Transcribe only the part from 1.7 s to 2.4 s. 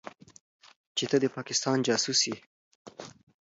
جاسوس يې.